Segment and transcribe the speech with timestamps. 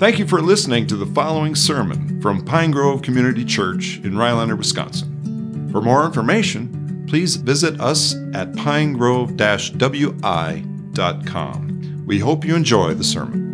[0.00, 4.56] Thank you for listening to the following sermon from Pine Grove Community Church in Rhinelander,
[4.56, 5.68] Wisconsin.
[5.70, 9.36] For more information, please visit us at pinegrove
[9.76, 10.64] wi.com.
[12.06, 13.50] We hope you enjoy the sermon.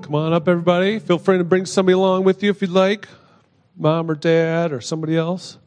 [0.00, 0.98] Come on up, everybody.
[0.98, 3.06] Feel free to bring somebody along with you if you'd like
[3.76, 5.58] mom or dad or somebody else.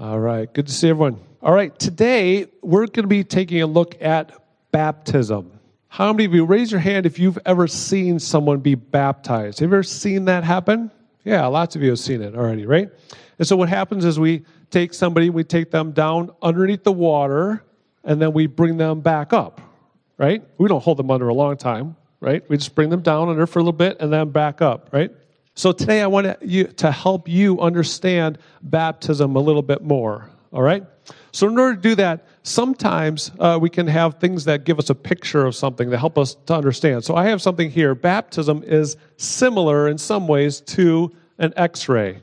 [0.00, 1.20] All right, good to see everyone.
[1.46, 4.32] All right, today we're going to be taking a look at
[4.72, 5.52] baptism.
[5.86, 9.60] How many of you raise your hand if you've ever seen someone be baptized?
[9.60, 10.90] Have you ever seen that happen?
[11.22, 12.90] Yeah, lots of you have seen it already, right?
[13.38, 17.62] And so what happens is we take somebody, we take them down underneath the water,
[18.02, 19.60] and then we bring them back up,
[20.18, 20.42] right?
[20.58, 22.42] We don't hold them under a long time right?
[22.48, 25.12] We just bring them down under for a little bit and then back up, right?
[25.54, 26.40] So today I want
[26.78, 30.84] to help you understand baptism a little bit more, all right?
[31.36, 34.88] So in order to do that, sometimes uh, we can have things that give us
[34.88, 37.04] a picture of something that help us to understand.
[37.04, 37.94] So I have something here.
[37.94, 42.14] Baptism is similar in some ways to an X-ray.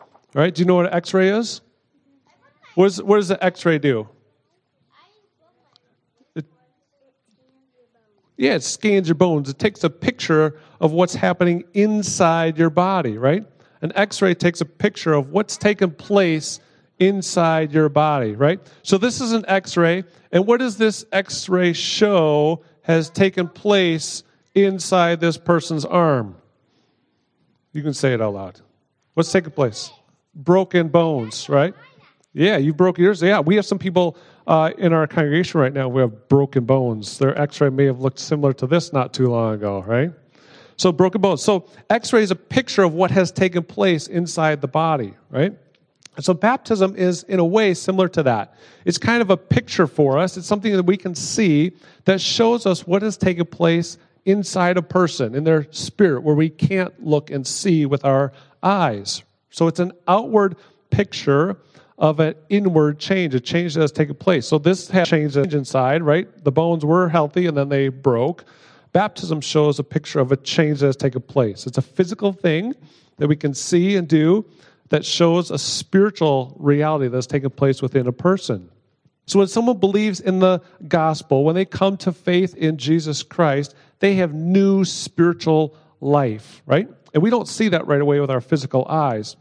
[0.00, 0.54] All right?
[0.54, 1.60] Do you know what an X-ray is?
[2.74, 4.08] What, is, what does an X-ray do?
[8.38, 9.50] Yeah, it scans your bones.
[9.50, 13.44] It takes a picture of what's happening inside your body, right?
[13.82, 16.58] An x ray takes a picture of what's taken place
[17.02, 18.60] inside your body, right?
[18.82, 20.04] So this is an x ray.
[20.30, 24.22] And what does this x ray show has taken place
[24.54, 26.36] inside this person's arm?
[27.72, 28.60] You can say it out loud.
[29.14, 29.90] What's taking place?
[30.34, 31.74] Broken bones, right?
[32.34, 33.20] Yeah, you broke yours.
[33.20, 37.18] Yeah, we have some people uh, in our congregation right now, we have broken bones.
[37.18, 40.12] Their x ray may have looked similar to this not too long ago, right?
[40.76, 41.42] So, broken bones.
[41.42, 45.56] So, x ray is a picture of what has taken place inside the body, right?
[46.20, 48.54] So, baptism is, in a way, similar to that.
[48.84, 50.36] It's kind of a picture for us.
[50.36, 51.72] It's something that we can see
[52.04, 53.96] that shows us what has taken place
[54.26, 59.22] inside a person, in their spirit, where we can't look and see with our eyes.
[59.50, 60.56] So, it's an outward
[60.90, 61.56] picture
[61.98, 64.46] of an inward change, a change that has taken place.
[64.46, 66.26] So this has changed inside, right?
[66.44, 68.44] The bones were healthy and then they broke.
[68.92, 71.64] Baptism shows a picture of a change that has taken place.
[71.64, 72.74] It's a physical thing
[73.18, 74.44] that we can see and do
[74.92, 78.70] that shows a spiritual reality that's taken place within a person.
[79.24, 83.74] So when someone believes in the gospel, when they come to faith in Jesus Christ,
[84.00, 86.86] they have new spiritual life, right?
[87.14, 89.34] And we don't see that right away with our physical eyes.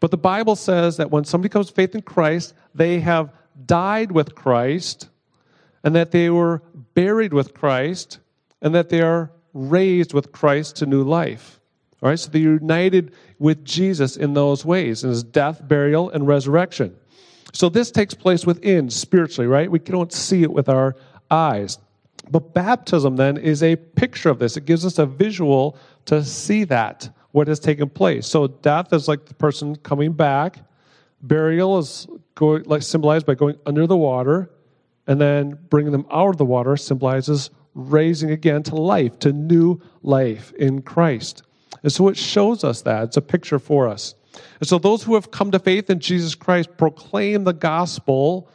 [0.00, 3.32] But the Bible says that when somebody comes to faith in Christ, they have
[3.64, 5.08] died with Christ,
[5.84, 8.18] and that they were buried with Christ,
[8.60, 11.55] and that they are raised with Christ to new life.
[12.06, 16.24] All right, so they're united with Jesus in those ways, in his death, burial, and
[16.24, 16.96] resurrection.
[17.52, 19.68] So this takes place within spiritually, right?
[19.68, 20.94] We don't see it with our
[21.32, 21.78] eyes.
[22.30, 24.56] But baptism then is a picture of this.
[24.56, 28.28] It gives us a visual to see that what has taken place.
[28.28, 30.60] So death is like the person coming back.
[31.22, 32.06] Burial is
[32.36, 34.48] going, like symbolized by going under the water,
[35.08, 39.80] and then bringing them out of the water symbolizes raising again to life, to new
[40.04, 41.42] life in Christ.
[41.82, 43.04] And so it shows us that.
[43.04, 44.14] It's a picture for us.
[44.60, 48.48] And so those who have come to faith in Jesus Christ proclaim the gospel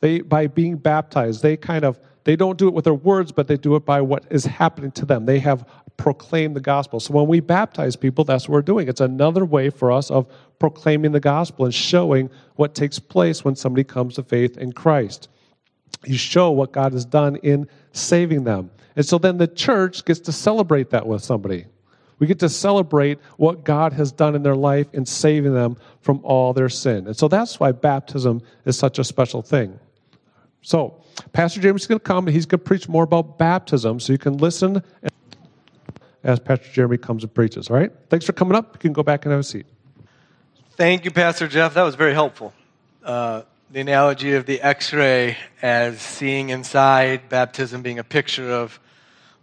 [0.00, 1.42] they, by being baptized.
[1.42, 4.00] They kind of they don't do it with their words, but they do it by
[4.00, 5.26] what is happening to them.
[5.26, 7.00] They have proclaimed the gospel.
[7.00, 8.88] So when we baptize people, that's what we're doing.
[8.88, 10.26] It's another way for us of
[10.58, 15.28] proclaiming the gospel and showing what takes place when somebody comes to faith in Christ.
[16.04, 18.70] You show what God has done in saving them.
[18.96, 21.66] And so then the church gets to celebrate that with somebody.
[22.22, 26.20] We get to celebrate what God has done in their life in saving them from
[26.22, 27.08] all their sin.
[27.08, 29.76] And so that's why baptism is such a special thing.
[30.60, 31.02] So,
[31.32, 34.20] Pastor Jeremy's going to come and he's going to preach more about baptism so you
[34.20, 34.84] can listen
[36.22, 37.68] as Pastor Jeremy comes and preaches.
[37.68, 37.90] All right?
[38.08, 38.74] Thanks for coming up.
[38.74, 39.66] You can go back and have a seat.
[40.76, 41.74] Thank you, Pastor Jeff.
[41.74, 42.52] That was very helpful.
[43.02, 48.78] Uh, the analogy of the x ray as seeing inside, baptism being a picture of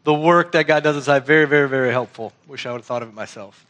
[0.10, 2.34] the work that God does inside, very, very, very helpful.
[2.48, 3.64] Wish I would have thought of it myself.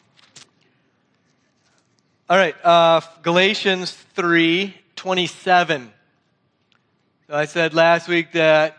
[2.30, 5.92] All right, uh, Galatians 3 27.
[7.28, 8.78] So I said last week that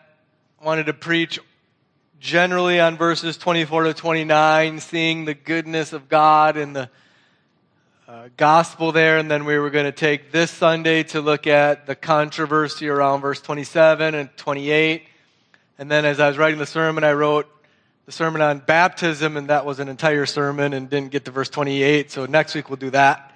[0.59, 1.39] I wanted to preach
[2.19, 6.89] generally on verses 24 to 29, seeing the goodness of God and the
[8.09, 9.19] uh, gospel there.
[9.19, 13.21] And then we were going to take this Sunday to look at the controversy around
[13.21, 15.10] verse 27 and 28.
[15.81, 17.49] And then as I was writing the sermon, I wrote
[18.05, 21.49] the sermon on baptism, and that was an entire sermon and didn't get to verse
[21.49, 22.11] 28.
[22.11, 23.35] So next week we'll do that.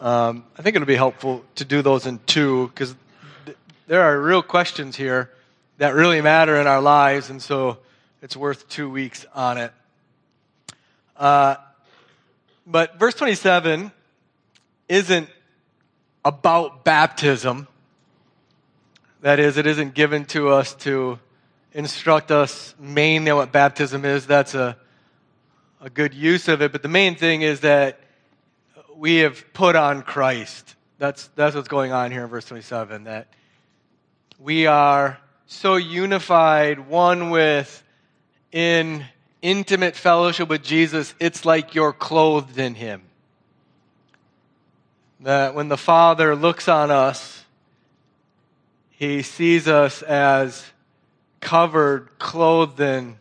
[0.00, 2.94] Um, I think it'll be helpful to do those in two because
[3.86, 5.30] there are real questions here
[5.76, 7.76] that really matter in our lives, and so
[8.22, 9.72] it's worth two weeks on it.
[11.18, 11.56] Uh,
[12.66, 13.92] but verse 27
[14.88, 15.28] isn't
[16.24, 17.68] about baptism.
[19.20, 21.18] That is, it isn't given to us to
[21.78, 24.26] instruct us mainly what baptism is.
[24.26, 24.76] That's a,
[25.80, 26.72] a good use of it.
[26.72, 28.00] But the main thing is that
[28.96, 30.74] we have put on Christ.
[30.98, 33.04] That's, that's what's going on here in verse 27.
[33.04, 33.28] That
[34.40, 37.84] we are so unified, one with,
[38.50, 39.04] in
[39.40, 43.02] intimate fellowship with Jesus, it's like you're clothed in Him.
[45.20, 47.44] That when the Father looks on us,
[48.90, 50.64] He sees us as
[51.40, 53.16] covered, clothed in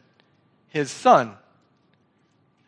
[0.69, 1.33] His Son.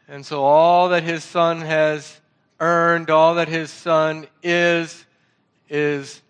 [0.08, 2.20] And so all that His Son has
[2.60, 5.06] earned, all that His Son is,
[5.70, 6.22] is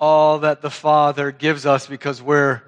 [0.00, 2.62] all that the Father gives us because we're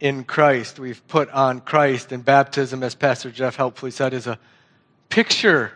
[0.00, 0.78] in Christ.
[0.78, 2.12] We've put on Christ.
[2.12, 4.38] And baptism, as Pastor Jeff helpfully said, is a
[5.08, 5.72] picture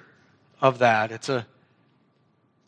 [0.61, 1.11] of that.
[1.13, 1.47] It's a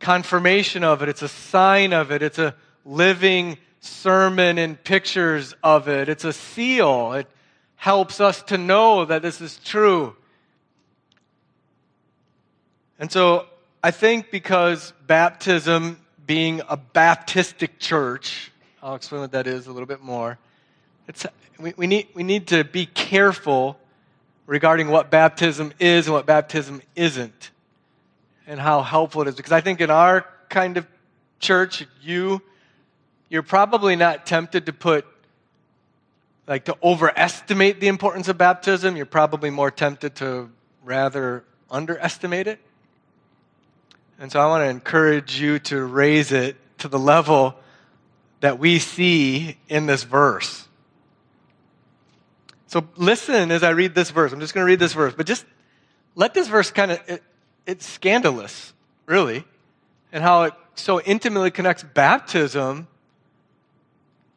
[0.00, 2.54] confirmation of it, it's a sign of it, it's a
[2.84, 7.12] living sermon and pictures of it, it's a seal.
[7.14, 7.26] It
[7.74, 10.14] helps us to know that this is true.
[12.98, 13.46] And so
[13.82, 19.86] I think because baptism being a Baptistic church, I'll explain what that is a little
[19.86, 20.38] bit more.
[21.08, 21.26] It's,
[21.58, 23.76] we, we, need, we need to be careful
[24.46, 27.50] regarding what baptism is and what baptism isn't,
[28.46, 29.34] and how helpful it is.
[29.34, 30.86] Because I think in our kind of
[31.40, 32.40] church, you,
[33.32, 35.06] you're probably not tempted to put,
[36.46, 38.94] like, to overestimate the importance of baptism.
[38.94, 40.50] You're probably more tempted to
[40.84, 42.60] rather underestimate it.
[44.18, 47.54] And so I want to encourage you to raise it to the level
[48.40, 50.68] that we see in this verse.
[52.66, 54.32] So listen as I read this verse.
[54.32, 55.46] I'm just going to read this verse, but just
[56.16, 57.22] let this verse kind of, it,
[57.66, 58.74] it's scandalous,
[59.06, 59.46] really,
[60.12, 62.88] and how it so intimately connects baptism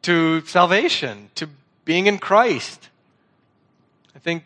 [0.06, 1.48] to salvation, to
[1.84, 2.90] being in Christ.
[4.14, 4.44] I think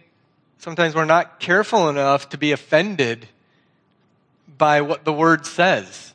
[0.56, 3.28] sometimes we're not careful enough to be offended
[4.56, 6.14] by what the word says.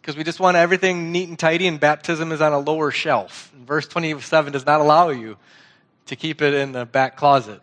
[0.00, 3.52] Because we just want everything neat and tidy, and baptism is on a lower shelf.
[3.54, 5.36] And verse 27 does not allow you
[6.06, 7.60] to keep it in the back closet.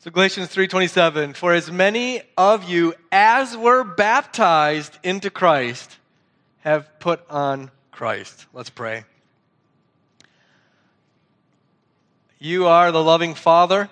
[0.00, 5.96] So Galatians 3:27 for as many of you as were baptized into Christ
[6.62, 8.46] have put on Christ.
[8.52, 9.04] Let's pray.
[12.44, 13.88] You are the loving Father,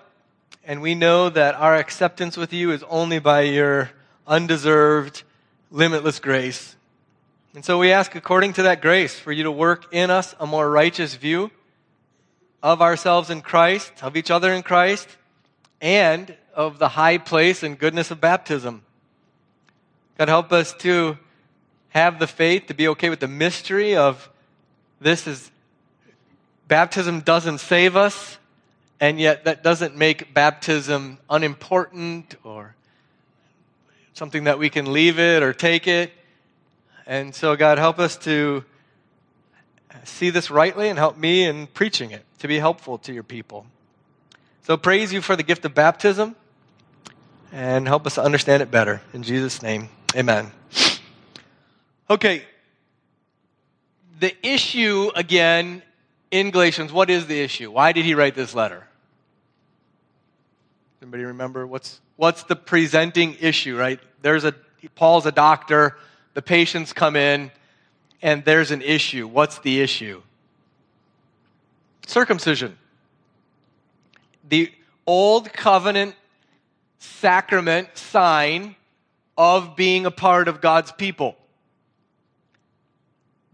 [0.65, 3.93] and we know that our acceptance with you is only by your
[4.27, 5.23] undeserved,
[5.71, 6.75] limitless grace.
[7.55, 10.49] And so we ask, according to that grace, for you to work in us a
[10.49, 11.53] more righteous view
[12.61, 15.07] of ourselves in Christ, of each other in Christ,
[15.81, 18.83] and of the high place and goodness of baptism.
[20.19, 21.19] God, help us to
[21.91, 24.29] have the faith to be okay with the mystery of
[25.01, 25.53] this is
[26.67, 28.39] baptism doesn't save us,
[29.01, 32.75] and yet that doesn't make baptism unimportant or
[34.13, 36.13] something that we can leave it or take it.
[37.07, 38.65] And so, God, help us to
[40.05, 43.67] see this rightly and help me in preaching it to be helpful to your people.
[44.63, 46.37] So, praise you for the gift of baptism
[47.51, 49.01] and help us understand it better.
[49.15, 50.53] In Jesus' name, amen.
[52.09, 52.45] Okay,
[54.19, 55.83] the issue again
[56.31, 57.71] in Galatians, what is the issue?
[57.71, 58.87] Why did he write this letter?
[61.03, 63.99] Anybody remember what's what's the presenting issue, right?
[64.21, 64.55] There's a
[64.95, 65.97] Paul's a doctor,
[66.35, 67.51] the patients come in,
[68.21, 69.27] and there's an issue.
[69.27, 70.23] What's the issue?
[72.07, 72.77] Circumcision.
[74.47, 74.71] The
[75.07, 76.17] old covenant
[76.99, 78.77] sacrament sign
[79.39, 81.35] of being a part of God's people.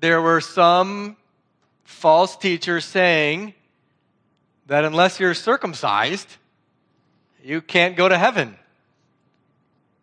[0.00, 1.16] There were some
[1.84, 3.54] false teachers saying
[4.66, 6.28] that unless you're circumcised,
[7.46, 8.56] you can't go to heaven.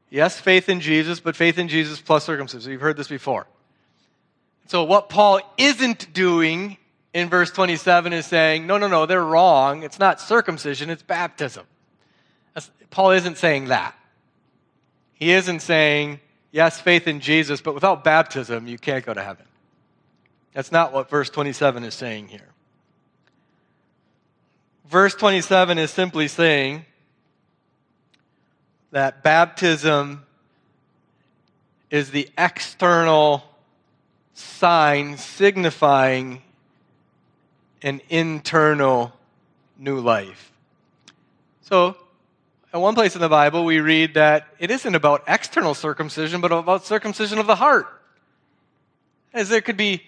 [0.10, 2.72] Yes, faith in Jesus, but faith in Jesus plus circumcision.
[2.72, 3.48] You've heard this before.
[4.68, 6.78] So, what Paul isn't doing
[7.14, 9.84] in verse 27 is saying, no, no, no, they're wrong.
[9.84, 11.66] It's not circumcision, it's baptism.
[12.90, 13.96] Paul isn't saying that.
[15.16, 16.20] He isn't saying,
[16.52, 19.46] yes, faith in Jesus, but without baptism, you can't go to heaven.
[20.54, 22.54] That's not what verse 27 is saying here.
[24.86, 26.86] Verse 27 is simply saying,
[28.94, 30.24] that baptism
[31.90, 33.44] is the external
[34.36, 36.44] sign signifying
[37.82, 39.12] an internal
[39.80, 40.52] new life.
[41.62, 41.98] So,
[42.72, 46.52] at one place in the Bible, we read that it isn't about external circumcision, but
[46.52, 47.88] about circumcision of the heart.
[49.34, 50.04] As there could be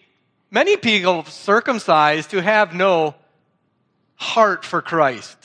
[0.52, 3.16] many people circumcised who have no
[4.14, 5.38] heart for Christ.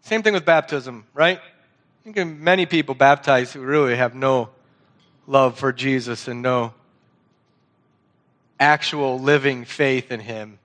[0.00, 1.40] Same thing with baptism, right?
[2.06, 4.50] You can many people baptized who really have no
[5.26, 6.72] love for Jesus and no
[8.60, 10.60] actual living faith in Him.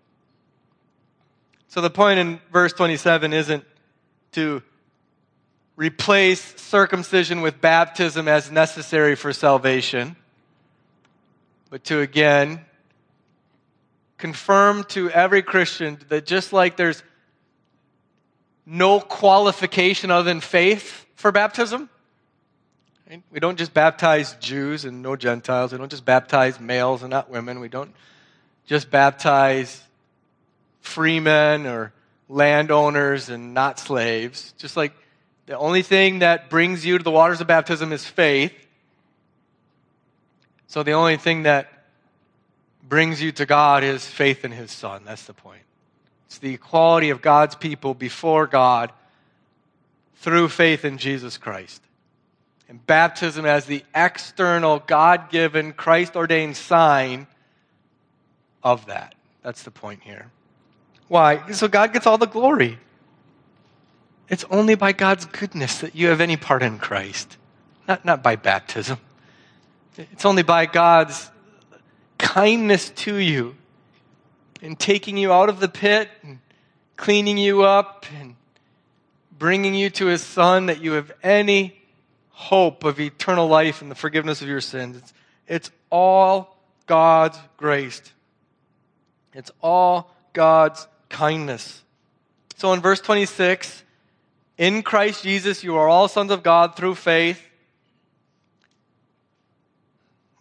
[1.67, 3.65] So the point in verse 27 isn't
[4.33, 4.61] to
[5.75, 10.15] replace circumcision with baptism as necessary for salvation,
[11.71, 12.63] but to again
[14.19, 17.01] confirm to every Christian that just like there's
[18.65, 21.89] no qualification other than faith for baptism,
[23.29, 25.73] we don't just baptize Jews and no Gentiles.
[25.73, 27.59] We don't just baptize males and not women.
[27.59, 27.93] We don't
[28.65, 29.83] just baptize
[30.79, 31.91] freemen or
[32.29, 34.53] landowners and not slaves.
[34.57, 34.93] Just like
[35.45, 38.53] the only thing that brings you to the waters of baptism is faith.
[40.67, 41.69] So the only thing that
[42.87, 45.03] brings you to God is faith in His Son.
[45.03, 45.63] That's the point.
[46.31, 48.93] It's the equality of God's people before God
[50.15, 51.83] through faith in Jesus Christ.
[52.69, 57.27] And baptism as the external, God given, Christ ordained sign
[58.63, 59.13] of that.
[59.43, 60.31] That's the point here.
[61.09, 61.51] Why?
[61.51, 62.79] So God gets all the glory.
[64.29, 67.35] It's only by God's goodness that you have any part in Christ,
[67.89, 68.99] not, not by baptism.
[69.97, 71.29] It's only by God's
[72.17, 73.57] kindness to you
[74.61, 76.39] in taking you out of the pit and
[76.95, 78.35] cleaning you up and
[79.37, 81.75] bringing you to his son that you have any
[82.29, 84.97] hope of eternal life and the forgiveness of your sins.
[84.97, 85.13] It's,
[85.47, 88.01] it's all God's grace.
[89.33, 91.81] It's all God's kindness.
[92.57, 93.83] So in verse 26,
[94.57, 97.41] in Christ Jesus, you are all sons of God through faith.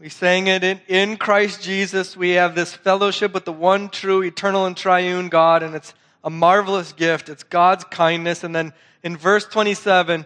[0.00, 2.16] We sang it in, in Christ Jesus.
[2.16, 5.92] We have this fellowship with the one true, eternal, and triune God, and it's
[6.25, 7.28] a marvelous gift.
[7.28, 8.42] It's God's kindness.
[8.42, 10.25] And then in verse 27,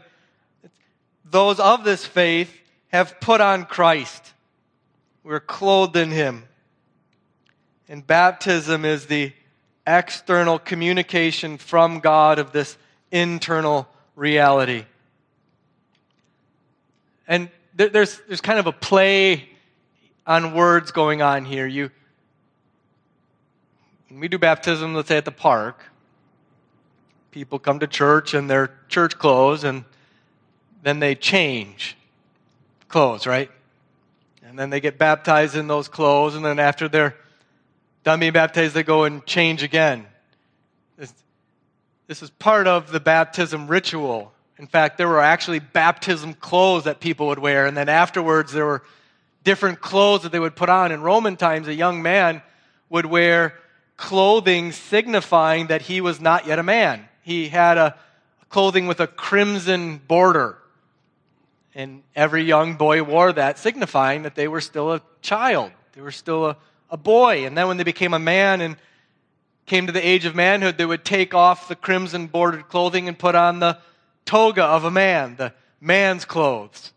[1.24, 2.56] those of this faith
[2.92, 4.32] have put on Christ.
[5.24, 6.44] We're clothed in Him.
[7.88, 9.32] And baptism is the
[9.84, 12.78] external communication from God of this
[13.10, 14.84] internal reality.
[17.26, 19.48] And there's, there's kind of a play
[20.26, 21.66] on words going on here.
[21.66, 21.90] You,
[24.08, 25.84] when we do baptism, let's say at the park,
[27.30, 29.84] people come to church in their church clothes and
[30.82, 31.96] then they change
[32.88, 33.50] clothes, right?
[34.46, 37.16] And then they get baptized in those clothes, and then after they're
[38.04, 40.06] done being baptized, they go and change again.
[42.06, 44.30] This is part of the baptism ritual.
[44.58, 48.66] In fact, there were actually baptism clothes that people would wear, and then afterwards, there
[48.66, 48.82] were
[49.44, 50.90] different clothes that they would put on.
[50.90, 52.42] In Roman times, a young man
[52.88, 53.54] would wear
[53.96, 57.06] clothing signifying that he was not yet a man.
[57.22, 57.96] He had a
[58.48, 60.58] clothing with a crimson border.
[61.74, 65.72] And every young boy wore that, signifying that they were still a child.
[65.92, 66.56] They were still a,
[66.90, 67.46] a boy.
[67.46, 68.76] And then when they became a man and
[69.66, 73.18] came to the age of manhood, they would take off the crimson bordered clothing and
[73.18, 73.78] put on the
[74.24, 76.92] toga of a man, the man's clothes.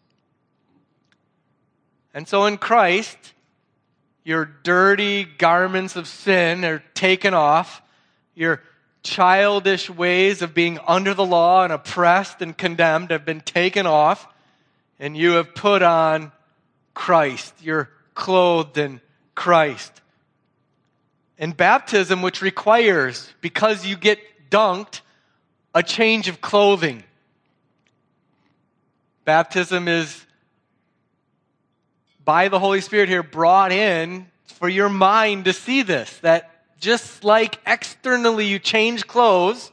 [2.17, 3.15] And so in Christ,
[4.23, 7.79] your dirty garments of sin are taken off.
[8.33, 8.63] Your
[9.03, 14.27] childish ways of being under the law and oppressed and condemned have been taken off.
[14.99, 16.31] And you have put on
[16.95, 17.53] Christ.
[17.61, 18.99] You're clothed in
[19.35, 20.01] Christ
[21.37, 24.17] and baptism, which requires, because you get
[24.49, 25.01] dunked,
[25.75, 27.03] a change of clothing.
[29.23, 30.25] Baptism is,
[32.27, 37.23] by the Holy Spirit here, brought in for your mind to see this that just
[37.23, 39.71] like externally you change clothes,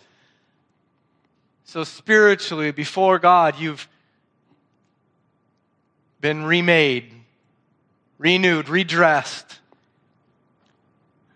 [1.65, 3.89] so spiritually, before God, you've
[6.21, 7.13] been remade,
[8.19, 9.59] renewed, redressed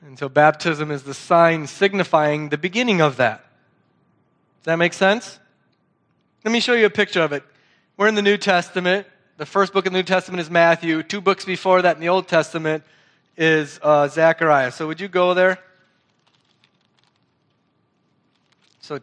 [0.08, 3.44] and so baptism is the sign signifying the beginning of that.
[4.60, 5.38] Does that make sense?
[6.44, 7.42] Let me show you a picture of it.
[7.98, 9.06] We're in the New Testament.
[9.38, 11.00] The first book in the New Testament is Matthew.
[11.04, 12.82] Two books before that in the Old Testament
[13.36, 14.72] is uh, Zechariah.
[14.72, 15.60] So would you go there?
[18.80, 18.98] So,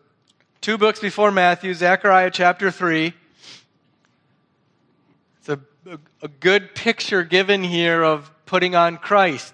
[0.59, 3.13] two books before Matthew, Zechariah chapter 3.
[5.39, 5.57] It's a,
[6.21, 9.53] a, good picture given here of putting on Christ.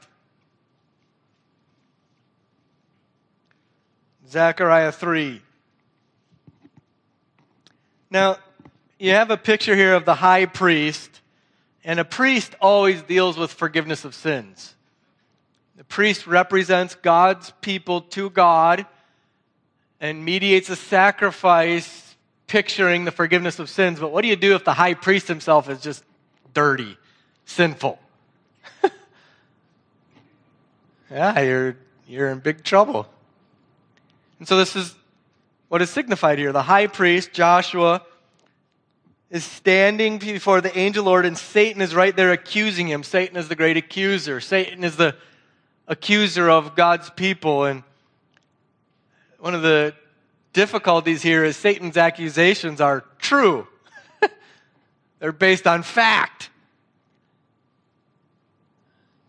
[4.28, 5.42] Zechariah 3.
[8.10, 8.38] Now,
[9.02, 11.22] you have a picture here of the high priest,
[11.84, 14.76] and a priest always deals with forgiveness of sins.
[15.76, 18.86] The priest represents God's people to God
[20.00, 22.16] and mediates a sacrifice
[22.46, 24.00] picturing the forgiveness of sins.
[24.00, 26.04] But what do you do if the high priest himself is just
[26.54, 26.96] dirty,
[27.46, 27.98] sinful?
[31.10, 31.76] yeah, you're,
[32.08, 33.08] you're in big trouble.
[34.38, 34.94] And so this is
[35.70, 36.52] what is signified here.
[36.52, 38.04] The high priest, Joshua,
[39.32, 43.02] is standing before the angel Lord, and Satan is right there accusing him.
[43.02, 44.42] Satan is the great accuser.
[44.42, 45.16] Satan is the
[45.88, 47.64] accuser of God's people.
[47.64, 47.84] And
[49.40, 49.96] one of the
[50.52, 53.68] difficulties here is Satan's accusations are true,
[55.20, 56.50] they're based on fact.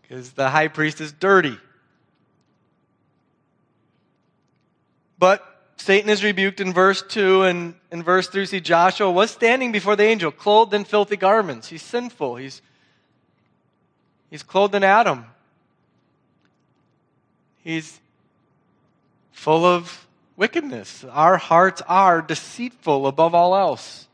[0.01, 1.57] Because the high priest is dirty.
[5.17, 9.71] But Satan is rebuked in verse 2, and in verse 3, see Joshua was standing
[9.71, 11.67] before the angel, clothed in filthy garments.
[11.67, 12.37] He's sinful.
[12.37, 12.61] He's,
[14.29, 15.25] he's clothed in Adam.
[17.63, 17.99] He's
[19.31, 21.03] full of wickedness.
[21.09, 24.07] Our hearts are deceitful above all else.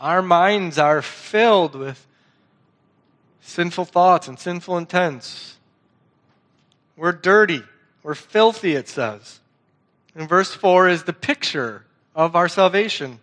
[0.00, 2.06] Our minds are filled with
[3.40, 5.56] sinful thoughts and sinful intents.
[6.96, 7.62] We're dirty.
[8.02, 9.40] We're filthy, it says.
[10.14, 13.18] And verse 4 is the picture of our salvation,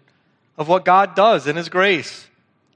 [0.58, 2.28] of what God does in His grace.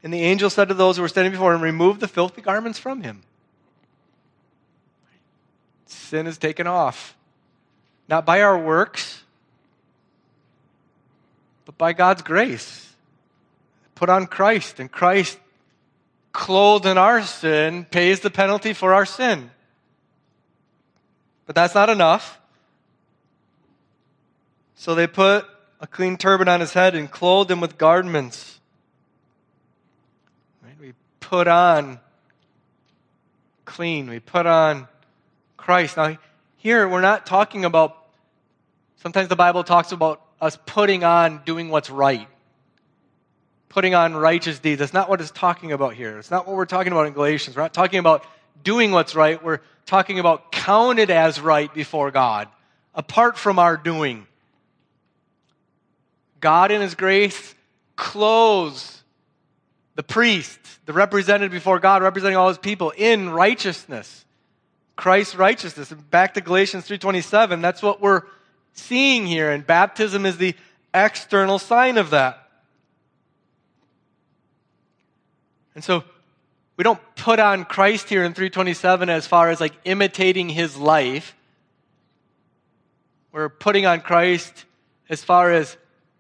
[0.06, 2.78] And the angel said to those who were standing before him, Remove the filthy garments
[2.78, 3.24] from him.
[5.88, 7.18] Sin is taken off.
[8.08, 9.24] Not by our works,
[11.66, 12.94] but by God's grace.
[13.96, 15.40] Put on Christ, and Christ,
[16.32, 19.50] clothed in our sin, pays the penalty for our sin.
[21.48, 22.40] But that's not enough.
[24.76, 25.46] So they put
[25.80, 28.60] a clean turban on his head and clothed him with garments.
[30.80, 32.00] We put on
[33.64, 34.10] clean.
[34.10, 34.88] We put on
[35.58, 35.98] Christ.
[35.98, 36.18] Now,
[36.58, 37.98] here we're not talking about,
[38.98, 42.28] sometimes the Bible talks about us putting on doing what's right,
[43.70, 44.80] putting on righteous deeds.
[44.80, 46.20] That's not what it's talking about here.
[46.20, 47.56] It's not what we're talking about in Galatians.
[47.56, 48.26] We're not talking about
[48.64, 49.42] doing what's right.
[49.44, 52.48] We're talking about counted as right before God,
[52.94, 54.28] apart from our doing.
[56.46, 57.56] God in His grace
[57.96, 59.02] clothes
[59.96, 64.26] the priest, the representative before God, representing all His people, in righteousness.
[64.96, 65.90] Christ's righteousness.
[65.90, 68.22] And back to Galatians 3.27, that's what we're
[68.74, 69.50] seeing here.
[69.50, 70.54] And baptism is the
[70.94, 72.48] external sign of that.
[75.74, 76.04] And so
[76.78, 81.36] we don't put on Christ here in 327 as far as like imitating his life.
[83.32, 84.66] We're putting on Christ
[85.10, 85.76] as far as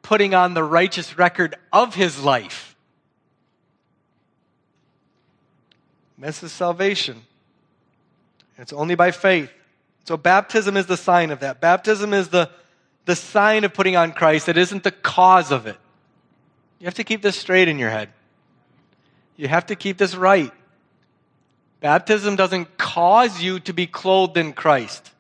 [0.06, 2.76] putting on the righteous record of his life.
[6.20, 7.24] This is salvation.
[8.60, 9.52] It's only by faith.
[10.04, 11.60] So baptism is the sign of that.
[11.60, 12.52] Baptism is the,
[13.06, 14.48] the sign of putting on Christ.
[14.48, 15.78] It isn't the cause of it.
[16.80, 18.10] You have to keep this straight in your head.
[19.38, 20.52] You have to keep this right.
[21.80, 25.12] Baptism doesn't cause you to be clothed in Christ.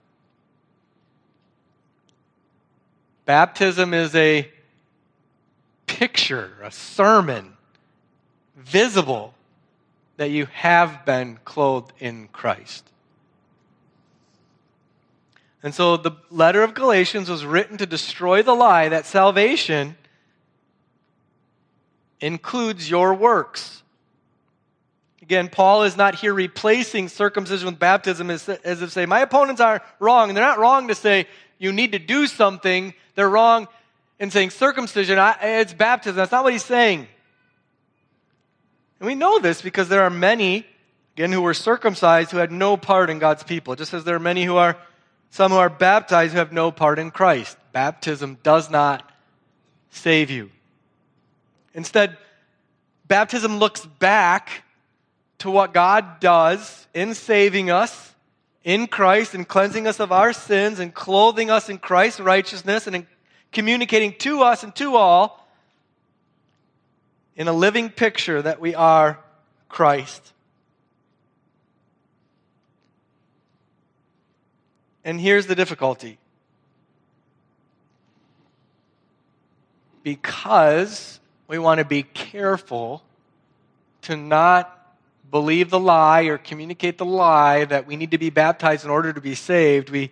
[3.25, 4.51] Baptism is a
[5.95, 7.53] picture, a sermon,
[8.57, 9.33] visible
[10.17, 12.91] that you have been clothed in Christ.
[15.63, 19.95] And so the letter of Galatians was written to destroy the lie that salvation
[22.19, 23.81] includes your works.
[25.21, 29.61] Again, Paul is not here replacing circumcision with baptism as, as if say, my opponents
[29.61, 30.33] are wrong.
[30.33, 31.25] They're not wrong to say
[31.57, 32.93] you need to do something.
[33.15, 33.69] They're wrong
[34.19, 36.15] in saying circumcision, it's baptism.
[36.15, 37.07] That's not what he's saying.
[38.99, 40.65] And we know this because there are many,
[41.15, 43.75] again, who were circumcised who had no part in God's people.
[43.75, 44.77] Just as there are many who are,
[45.31, 47.57] some who are baptized who have no part in Christ.
[47.73, 49.11] Baptism does not
[49.89, 50.49] save you.
[51.73, 52.17] Instead,
[53.07, 54.63] baptism looks back
[55.39, 58.13] to what God does in saving us
[58.63, 63.05] in Christ and cleansing us of our sins and clothing us in Christ's righteousness and
[63.55, 65.47] communicating to us and to all
[67.37, 69.17] in a living picture that we are
[69.69, 70.33] Christ.
[75.05, 76.17] And here's the difficulty.
[80.03, 83.03] Because we want to be careful
[84.01, 84.71] to not
[85.31, 89.13] believe the lie or communicate the lie that we need to be baptized in order
[89.13, 90.11] to be saved, we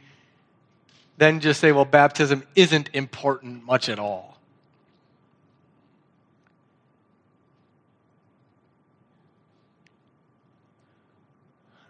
[1.17, 4.37] then just say, well, baptism isn't important much at all.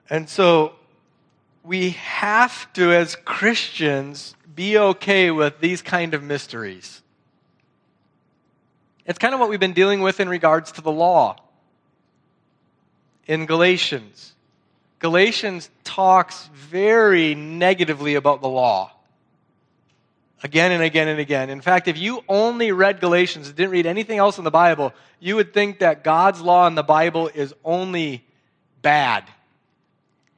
[0.10, 0.74] And so
[1.64, 7.02] we have to, as Christians, be okay with these kind of mysteries.
[9.06, 11.38] It's kind of what we've been dealing with in regards to the law
[13.26, 14.34] in Galatians.
[15.00, 18.92] Galatians talks very negatively about the law.
[20.44, 21.50] Again and again and again.
[21.50, 24.94] In fact, if you only read Galatians and didn't read anything else in the Bible,
[25.20, 28.26] you would think that God's law in the Bible is only
[28.82, 29.24] bad.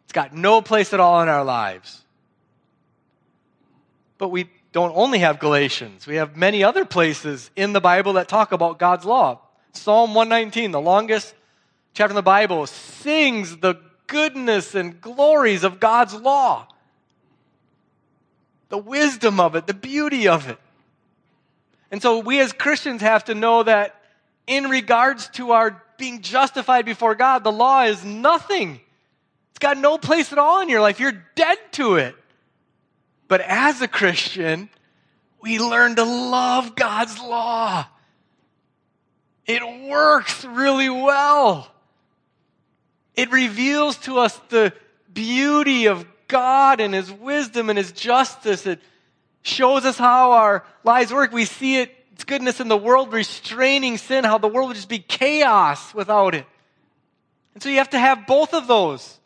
[0.03, 2.03] It's got no place at all in our lives.
[4.19, 8.27] But we don't only have Galatians, we have many other places in the Bible that
[8.27, 9.39] talk about God's law.
[9.71, 11.33] Psalm 119, the longest
[11.93, 13.75] chapter in the Bible, sings the
[14.07, 16.67] goodness and glories of God's law,
[18.69, 20.57] the wisdom of it, the beauty of it.
[21.91, 24.01] And so we as Christians have to know that
[24.47, 28.79] in regards to our being justified before God, the law is nothing.
[29.51, 30.99] It's got no place at all in your life.
[30.99, 32.15] You're dead to it.
[33.27, 34.69] But as a Christian,
[35.41, 37.85] we learn to love God's law.
[39.45, 41.71] It works really well.
[43.15, 44.73] It reveals to us the
[45.13, 48.65] beauty of God and His wisdom and His justice.
[48.65, 48.79] It
[49.41, 51.31] shows us how our lives work.
[51.31, 54.89] We see it, its goodness in the world restraining sin, how the world would just
[54.89, 56.45] be chaos without it.
[57.53, 59.19] And so you have to have both of those.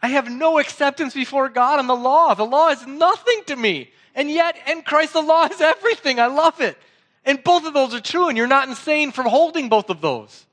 [0.00, 2.34] I have no acceptance before God in the law.
[2.34, 3.90] The law is nothing to me.
[4.14, 6.18] And yet, in Christ, the law is everything.
[6.18, 6.76] I love it.
[7.24, 10.44] And both of those are true, and you're not insane for holding both of those.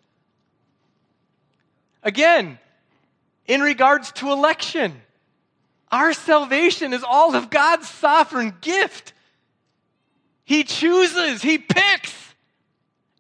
[2.04, 2.60] Again,
[3.48, 5.02] in regards to election,
[5.92, 9.14] our salvation is all of God's sovereign gift.
[10.46, 12.16] He chooses, He picks,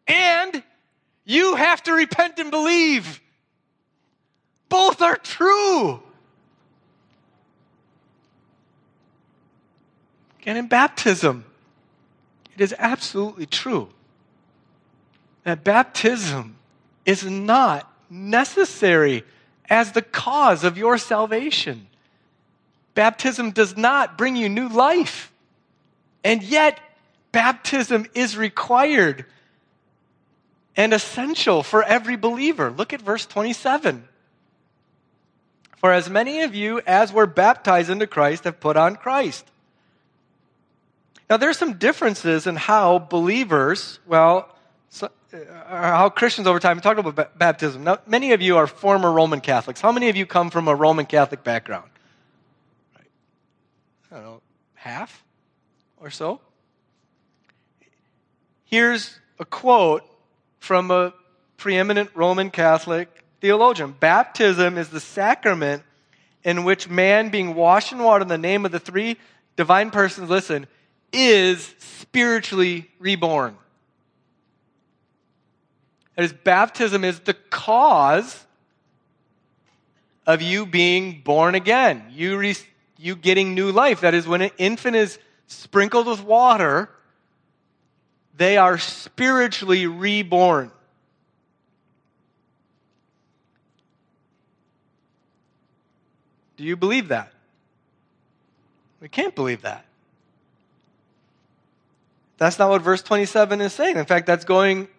[0.07, 0.63] and
[1.25, 3.21] you have to repent and believe.
[4.67, 6.01] Both are true.
[10.45, 11.45] And in baptism,
[12.55, 13.89] it is absolutely true
[15.43, 16.55] that baptism
[17.05, 19.23] is not necessary
[19.69, 21.88] as the cause of your salvation.
[22.95, 25.31] Baptism does not bring you new life.
[26.23, 26.79] And yet,
[27.31, 29.25] baptism is required
[30.75, 32.71] and essential for every believer.
[32.71, 34.07] Look at verse 27.
[35.77, 39.45] For as many of you as were baptized into Christ have put on Christ.
[41.29, 44.55] Now, there's some differences in how believers, well,
[44.89, 45.37] so, uh,
[45.69, 47.83] how Christians over time talk about baptism.
[47.83, 49.79] Now, many of you are former Roman Catholics.
[49.79, 51.89] How many of you come from a Roman Catholic background?
[54.11, 54.41] I don't know,
[54.75, 55.23] half
[55.97, 56.41] or so.
[58.65, 60.03] Here's a quote
[60.59, 61.13] from a
[61.57, 65.83] preeminent Roman Catholic theologian Baptism is the sacrament
[66.43, 69.17] in which man, being washed in water in the name of the three
[69.55, 70.67] divine persons, listen,
[71.11, 73.57] is spiritually reborn.
[76.15, 78.45] That is, baptism is the cause
[80.25, 82.55] of you being born again, you, re-
[82.99, 84.01] you getting new life.
[84.01, 86.89] That is, when an infant is sprinkled with water,
[88.35, 90.71] they are spiritually reborn.
[96.57, 97.31] Do you believe that?
[98.99, 99.85] We can't believe that.
[102.37, 103.95] That's not what verse 27 is saying.
[103.95, 104.89] In fact, that's going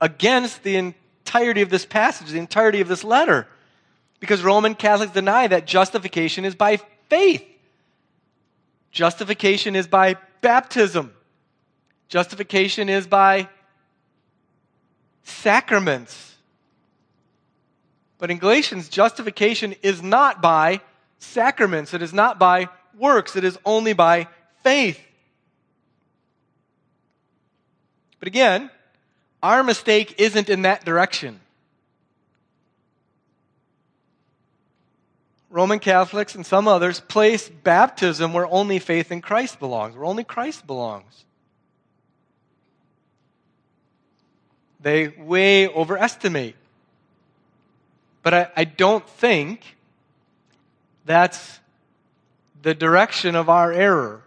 [0.00, 3.46] against the entirety of this passage, the entirety of this letter.
[4.18, 6.78] Because Roman Catholics deny that justification is by
[7.10, 7.44] faith.
[8.90, 11.12] Justification is by baptism.
[12.08, 13.48] Justification is by
[15.22, 16.36] sacraments.
[18.18, 20.80] But in Galatians, justification is not by
[21.18, 22.68] sacraments, it is not by
[22.98, 24.28] works, it is only by
[24.62, 25.00] faith.
[28.18, 28.70] But again,
[29.42, 31.40] our mistake isn't in that direction.
[35.50, 40.22] Roman Catholics and some others place baptism where only faith in Christ belongs, where only
[40.22, 41.24] Christ belongs.
[44.80, 46.54] They way overestimate.
[48.22, 49.76] But I, I don't think
[51.04, 51.58] that's
[52.62, 54.22] the direction of our error.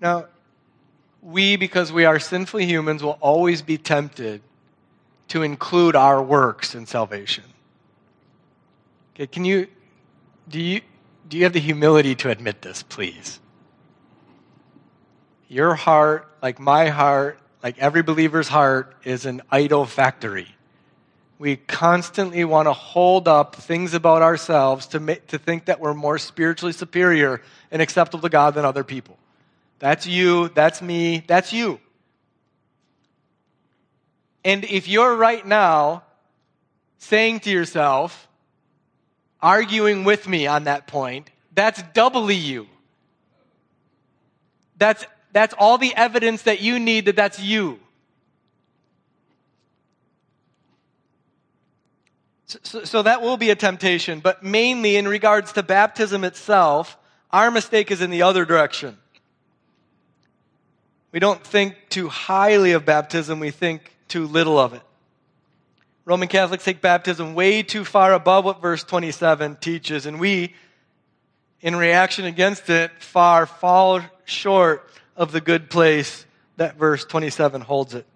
[0.00, 0.26] Now,
[1.22, 4.42] we, because we are sinful humans, will always be tempted
[5.28, 7.44] to include our works in salvation.
[9.14, 9.68] Okay, can you,
[10.48, 10.80] do you,
[11.28, 13.40] do you have the humility to admit this, please?
[15.52, 20.48] your heart, like my heart, like every believer's heart, is an idol factory.
[21.38, 25.92] We constantly want to hold up things about ourselves to, make, to think that we're
[25.92, 29.18] more spiritually superior and acceptable to God than other people.
[29.78, 31.80] That's you, that's me, that's you.
[34.42, 36.02] And if you're right now
[36.96, 38.26] saying to yourself,
[39.42, 42.66] arguing with me on that point, that's doubly you.
[44.78, 47.80] That's, that's all the evidence that you need that that's you.
[52.46, 56.98] So, so, that will be a temptation, but mainly in regards to baptism itself,
[57.30, 58.98] our mistake is in the other direction.
[61.12, 64.82] We don't think too highly of baptism, we think too little of it.
[66.04, 70.54] Roman Catholics take baptism way too far above what verse 27 teaches, and we,
[71.60, 77.94] in reaction against it, far fall short of the good place that verse 27 holds
[77.94, 78.06] it.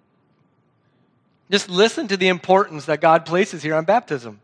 [1.50, 4.40] Just listen to the importance that God places here on baptism.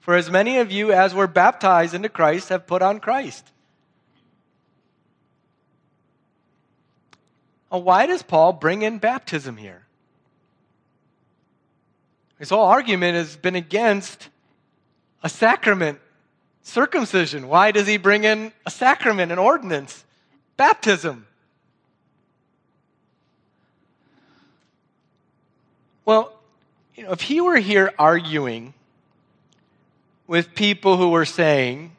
[0.00, 3.46] For as many of you as were baptized into Christ have put on Christ.
[7.68, 9.86] Why does Paul bring in baptism here?
[12.40, 14.30] His whole argument has been against
[15.22, 16.00] a sacrament,
[16.62, 17.48] circumcision.
[17.48, 20.04] Why does he bring in a sacrament, an ordinance,
[20.56, 21.26] baptism?
[26.06, 26.32] Well,
[26.96, 28.72] you know, if he were here arguing
[30.26, 31.94] with people who were saying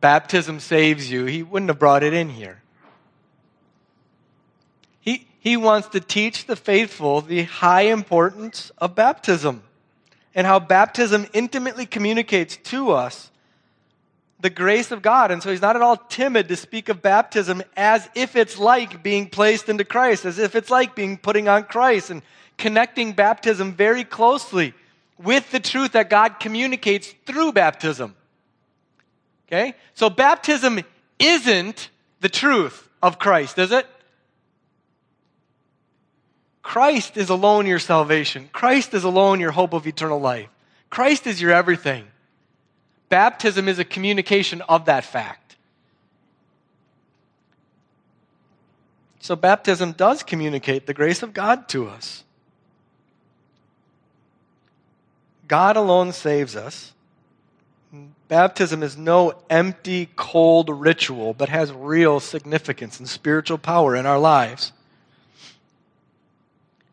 [0.00, 2.60] baptism saves you, he wouldn't have brought it in here.
[5.40, 9.62] He, wants to teach the faithful the high importance of baptism
[10.34, 13.30] and how baptism intimately communicates to us
[14.40, 15.30] the grace of God.
[15.30, 19.02] And so he's not at all timid to speak of baptism as if it's like
[19.02, 22.22] being placed into Christ, as if it's like being putting on Christ and
[22.56, 24.74] connecting baptism very closely
[25.18, 28.14] with the truth that God communicates through baptism.
[29.48, 29.74] Okay?
[29.94, 30.80] So baptism
[31.18, 33.86] isn't the truth of Christ, is it?
[36.62, 38.48] Christ is alone your salvation.
[38.52, 40.48] Christ is alone your hope of eternal life.
[40.90, 42.06] Christ is your everything.
[43.08, 45.56] Baptism is a communication of that fact.
[49.20, 52.24] So, baptism does communicate the grace of God to us.
[55.46, 56.92] God alone saves us.
[58.28, 64.18] Baptism is no empty, cold ritual, but has real significance and spiritual power in our
[64.18, 64.72] lives.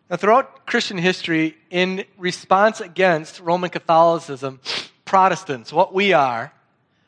[0.10, 4.62] Now, throughout Christian history, in response against Roman Catholicism,
[5.04, 6.54] Protestants, what we are,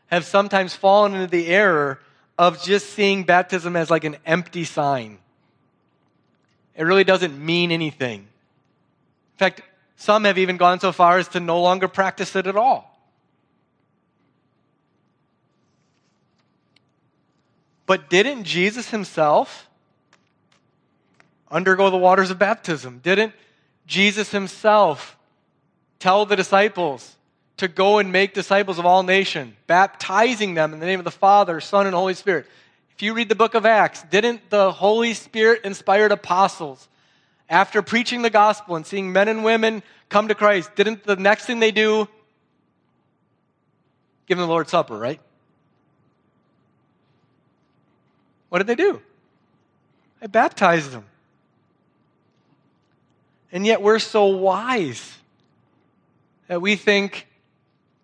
[0.08, 2.00] have sometimes fallen into the error
[2.38, 5.20] of just seeing baptism as like an empty sign.
[6.76, 8.22] It really doesn't mean anything.
[8.22, 9.62] In fact,
[9.96, 12.98] some have even gone so far as to no longer practice it at all.
[17.86, 19.69] But didn't Jesus himself
[21.52, 23.00] undergo the waters of baptism?
[23.04, 23.34] Didn't
[23.86, 25.18] Jesus himself
[26.00, 27.16] tell the disciples
[27.58, 31.12] to go and make disciples of all nations, baptizing them in the name of the
[31.12, 32.46] Father, Son, and Holy Spirit?
[32.96, 36.88] If you read the book of Acts, didn't the Holy Spirit inspired apostles
[37.50, 41.46] after preaching the gospel and seeing men and women come to Christ, didn't the next
[41.46, 42.08] thing they do
[44.28, 45.20] give them the Lord's Supper, right?
[48.50, 49.02] What did they do?
[50.20, 51.06] They baptized them.
[53.52, 55.18] And yet we're so wise
[56.48, 57.28] that we think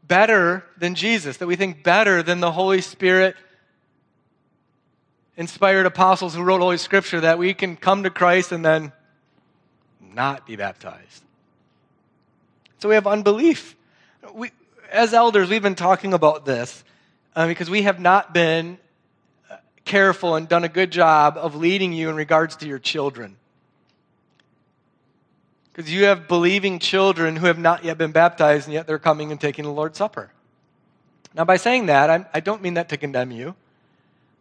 [0.03, 3.35] better than Jesus, that we think better than the Holy Spirit
[5.37, 8.91] inspired apostles who wrote Holy Scripture, that we can come to Christ and then
[9.99, 11.23] not be baptized.
[12.79, 13.75] So we have unbelief.
[14.33, 14.51] We,
[14.91, 16.83] as elders, we've been talking about this
[17.35, 18.77] uh, because we have not been
[19.49, 23.37] uh, careful and done a good job of leading you in regards to your children.
[25.75, 29.31] Because you have believing children who have not yet been baptized, and yet they're coming
[29.31, 30.31] and taking the Lord's Supper.
[31.33, 33.55] Now, by saying that, I'm, I do not mean that to condemn you.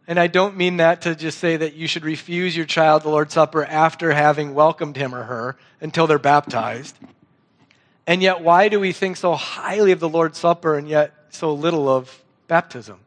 [0.07, 3.09] And I don't mean that to just say that you should refuse your child the
[3.09, 6.97] Lord's Supper after having welcomed him or her until they're baptized.
[8.07, 11.53] And yet, why do we think so highly of the Lord's Supper and yet so
[11.53, 13.01] little of baptism?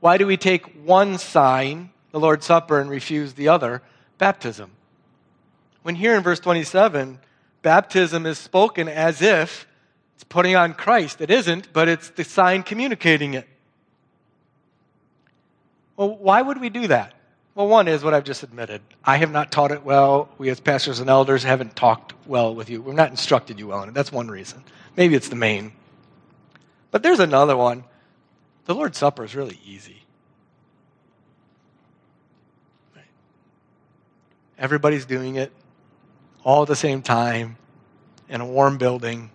[0.00, 3.82] Why do we take one sign, the Lord's Supper, and refuse the other,
[4.16, 4.70] baptism?
[5.82, 7.18] When here in verse 27,
[7.64, 9.66] baptism is spoken as if
[10.14, 11.20] it's putting on Christ.
[11.20, 13.48] It isn't, but it's the sign communicating it.
[15.96, 17.14] Well, why would we do that?
[17.56, 18.82] Well, one is what I've just admitted.
[19.04, 20.28] I have not taught it well.
[20.38, 22.82] We, as pastors and elders, haven't talked well with you.
[22.82, 23.94] We've not instructed you well in it.
[23.94, 24.62] That's one reason.
[24.96, 25.72] Maybe it's the main.
[26.90, 27.84] But there's another one.
[28.66, 30.02] The Lord's Supper is really easy.
[34.58, 35.52] Everybody's doing it
[36.44, 37.56] all at the same time
[38.28, 39.30] in a warm building.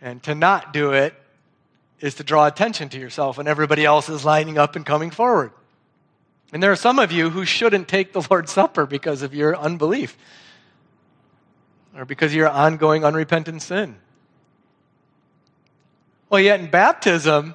[0.00, 1.14] And to not do it
[2.00, 5.50] is to draw attention to yourself when everybody else is lining up and coming forward.
[6.52, 9.56] And there are some of you who shouldn't take the Lord's Supper because of your
[9.56, 10.16] unbelief
[11.96, 13.96] or because of your ongoing unrepentant sin.
[16.30, 17.54] Well, yet in baptism,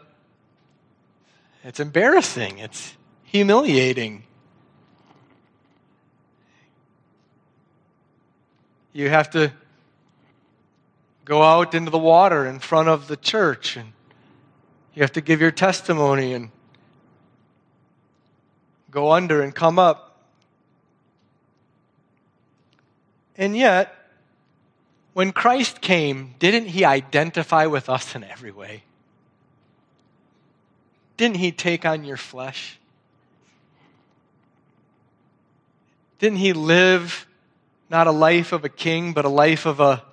[1.64, 4.26] it's embarrassing, it's humiliating.
[8.94, 9.52] You have to
[11.26, 13.92] go out into the water in front of the church and
[14.94, 16.52] you have to give your testimony and
[18.92, 20.20] go under and come up.
[23.36, 23.96] And yet,
[25.14, 28.84] when Christ came, didn't he identify with us in every way?
[31.18, 32.80] Didn't he take on your flesh?
[36.20, 37.28] Didn't he live
[37.90, 40.04] not a life of a king, but a life of a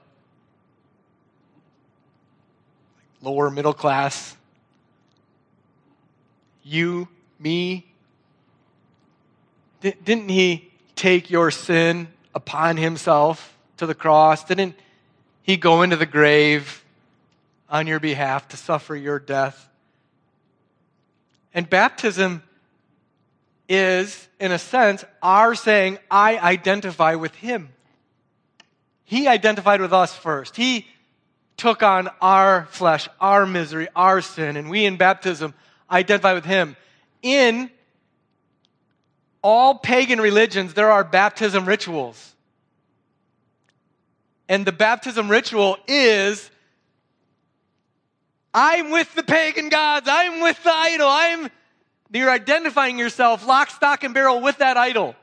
[3.22, 4.36] lower middle class
[6.70, 7.86] you, me?
[9.80, 14.44] Didn't he take your sin upon himself to the cross?
[14.44, 14.76] Didn't
[15.42, 16.84] he go into the grave
[17.68, 19.68] on your behalf to suffer your death?
[21.54, 22.42] And baptism
[23.70, 27.70] is, in a sense, our saying, I identify with him.
[29.04, 30.56] He identified with us first.
[30.56, 30.86] He
[31.56, 35.54] took on our flesh, our misery, our sin, and we in baptism
[35.88, 36.76] identify with him.
[37.22, 37.70] In
[39.42, 42.34] all pagan religions, there are baptism rituals.
[44.48, 46.50] And the baptism ritual is
[48.52, 51.50] I'm with the pagan gods, I'm with the idol, I'm
[52.12, 55.14] you're identifying yourself lock, stock, and barrel with that idol.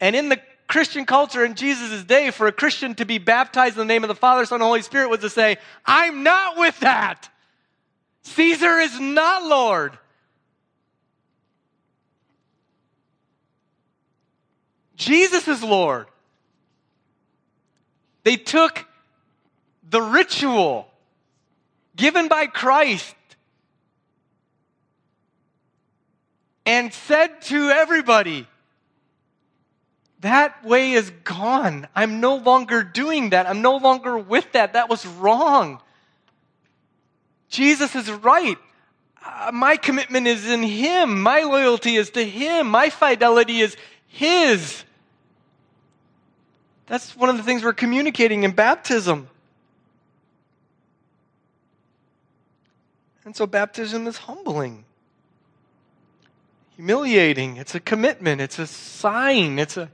[0.00, 3.78] And in the Christian culture in Jesus' day, for a Christian to be baptized in
[3.78, 6.78] the name of the Father, Son, and Holy Spirit was to say, I'm not with
[6.80, 7.30] that.
[8.22, 9.96] Caesar is not Lord.
[14.96, 16.06] Jesus is Lord.
[18.24, 18.84] They took
[19.88, 20.88] the ritual
[21.96, 23.14] given by Christ
[26.68, 28.46] and said to everybody,
[30.20, 31.88] That way is gone.
[31.96, 33.48] I'm no longer doing that.
[33.48, 34.74] I'm no longer with that.
[34.74, 35.80] That was wrong.
[37.48, 38.58] Jesus is right.
[39.24, 41.22] Uh, my commitment is in Him.
[41.22, 42.68] My loyalty is to Him.
[42.68, 43.74] My fidelity is
[44.06, 44.84] His.
[46.86, 49.28] That's one of the things we're communicating in baptism.
[53.24, 54.84] And so baptism is humbling,
[56.78, 57.56] humiliating.
[57.56, 59.90] It's a commitment, it's a sign, it's a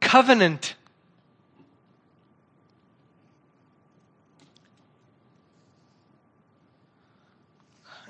[0.00, 0.76] covenant.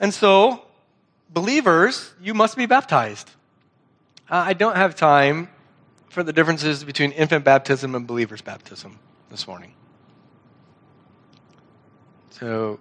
[0.00, 0.62] And so,
[1.30, 3.32] believers, you must be baptized.
[4.30, 5.48] Uh, I don't have time
[6.11, 9.74] for the differences between infant baptism and believer's baptism this morning.
[12.30, 12.78] So,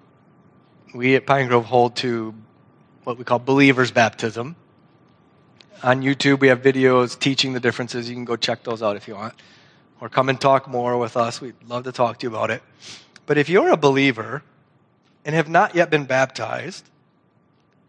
[0.93, 2.35] we at Pine Grove hold to
[3.07, 4.53] what we call believer's baptism.
[5.81, 8.09] On YouTube, we have videos teaching the differences.
[8.09, 9.33] You can go check those out if you want.
[10.01, 11.39] Or come and talk more with us.
[11.39, 12.61] We'd love to talk to you about it.
[13.25, 14.43] But if you're a believer
[15.23, 16.83] and have not yet been baptized,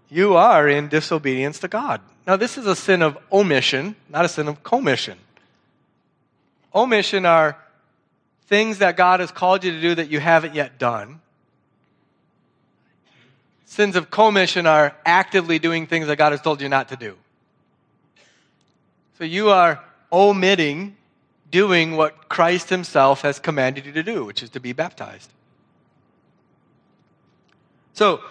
[0.08, 2.00] you are in disobedience to God.
[2.24, 5.18] Now, this is a sin of omission, not a sin of commission.
[6.72, 7.58] Omission are
[8.46, 11.20] things that God has called you to do that you haven't yet done.
[13.68, 17.16] Sins of commission are actively doing things that God has told you not to do.
[19.18, 20.96] So you are omitting
[21.50, 25.30] doing what Christ Himself has commanded you to do, which is to be baptized.
[27.92, 28.22] So,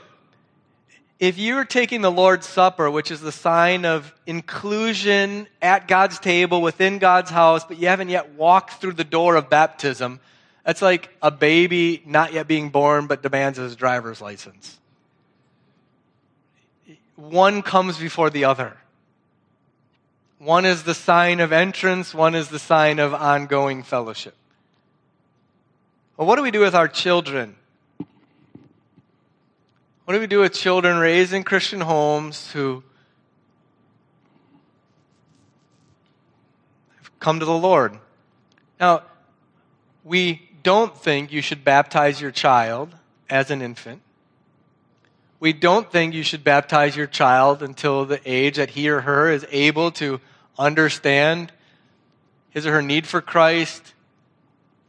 [1.19, 6.63] if you're taking the Lord's Supper, which is the sign of inclusion at God's table
[6.63, 10.19] within God's house, but you haven't yet walked through the door of baptism,
[10.63, 14.79] that's like a baby not yet being born but demands his driver's license.
[17.17, 18.77] One comes before the other.
[20.37, 24.35] One is the sign of entrance, one is the sign of ongoing fellowship.
[26.15, 27.55] Well, what do we do with our children?
[30.05, 32.83] What do we do with children raised in Christian homes who
[36.97, 37.97] have come to the Lord?
[38.79, 39.01] Now,
[40.03, 42.95] we don't think you should baptize your child
[43.27, 44.01] as an infant.
[45.39, 49.29] We don't think you should baptize your child until the age that he or her
[49.29, 50.19] is able to
[50.57, 51.51] understand
[52.49, 53.93] his or her need for Christ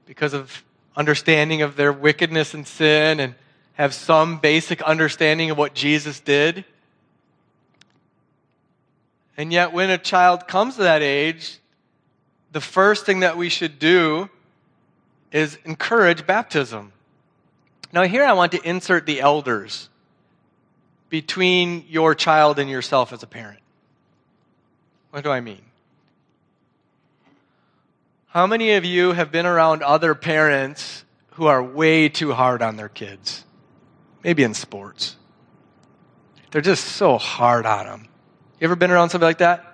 [0.06, 0.64] because of
[0.96, 3.34] understanding of their wickedness and sin and
[3.74, 6.64] have some basic understanding of what Jesus did.
[9.36, 11.58] And yet, when a child comes to that age,
[12.52, 14.30] the first thing that we should do
[15.30, 16.92] is encourage baptism.
[17.92, 19.90] Now, here I want to insert the elders
[21.08, 23.60] between your child and yourself as a parent.
[25.10, 25.62] What do I mean?
[28.28, 32.76] How many of you have been around other parents who are way too hard on
[32.76, 33.44] their kids?
[34.22, 35.16] Maybe in sports.
[36.50, 38.08] They're just so hard on them.
[38.60, 39.64] You ever been around somebody like that?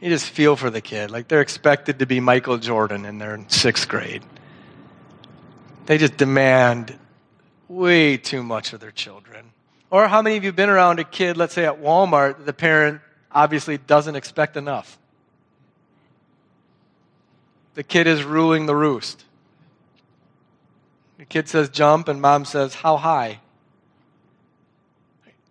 [0.00, 1.10] You just feel for the kid.
[1.10, 4.22] Like they're expected to be Michael Jordan and they're in sixth grade.
[5.86, 6.98] They just demand
[7.68, 9.53] way too much of their children.
[9.94, 12.52] Or how many of you have been around a kid, let's say at Walmart, the
[12.52, 14.98] parent obviously doesn't expect enough?
[17.74, 19.24] The kid is ruling the roost.
[21.18, 23.38] The kid says jump, and mom says, How high?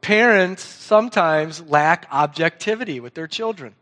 [0.02, 3.74] Parents sometimes lack objectivity with their children.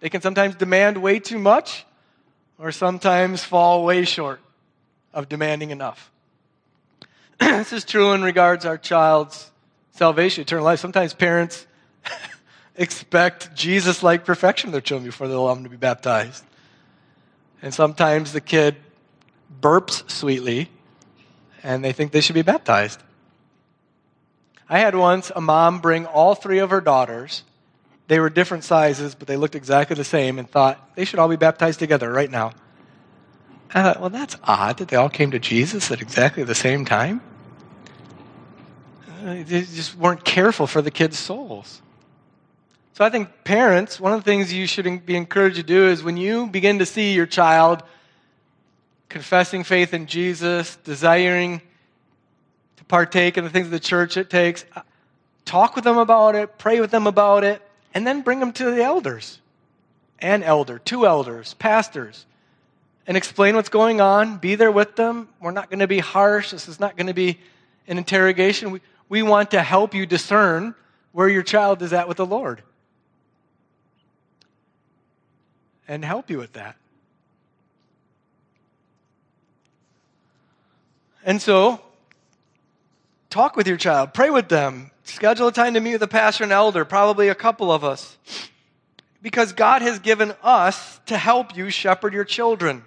[0.00, 1.84] They can sometimes demand way too much,
[2.58, 4.40] or sometimes fall way short
[5.12, 6.10] of demanding enough.
[7.40, 9.50] this is true in regards our child's
[9.96, 10.80] salvation, eternal life.
[10.80, 11.66] Sometimes parents
[12.76, 16.44] expect Jesus like perfection of their children before they allow them to be baptized.
[17.62, 18.76] And sometimes the kid
[19.60, 20.68] burps sweetly
[21.62, 23.02] and they think they should be baptized.
[24.68, 27.44] I had once a mom bring all three of her daughters.
[28.08, 31.28] They were different sizes, but they looked exactly the same and thought they should all
[31.28, 32.52] be baptized together right now.
[33.74, 36.84] I thought, well, that's odd that they all came to Jesus at exactly the same
[36.84, 37.20] time.
[39.26, 41.82] They just weren't careful for the kids' souls.
[42.92, 46.04] So I think parents, one of the things you should be encouraged to do is
[46.04, 47.82] when you begin to see your child
[49.08, 51.60] confessing faith in Jesus, desiring
[52.76, 54.82] to partake in the things of the church it takes, uh,
[55.44, 57.60] talk with them about it, pray with them about it,
[57.94, 59.40] and then bring them to the elders.
[60.20, 62.26] An elder, two elders, pastors,
[63.08, 64.38] and explain what's going on.
[64.38, 65.28] Be there with them.
[65.40, 66.52] We're not going to be harsh.
[66.52, 67.40] This is not going to be
[67.88, 68.70] an interrogation.
[68.70, 70.74] We, we want to help you discern
[71.12, 72.62] where your child is at with the Lord.
[75.88, 76.76] and help you with that.
[81.24, 81.80] And so,
[83.30, 86.44] talk with your child, pray with them, schedule a time to meet with a pastor
[86.44, 88.16] and elder, probably a couple of us.
[89.22, 92.84] Because God has given us to help you shepherd your children.